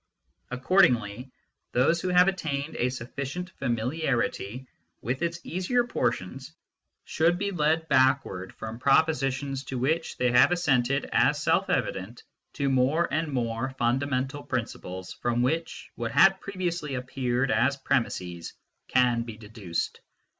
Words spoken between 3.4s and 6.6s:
familiarity with its easier portions